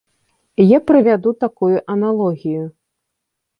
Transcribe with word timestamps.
Я 0.63 0.79
правяду 0.91 1.29
такую 1.45 1.77
аналогію. 1.97 2.63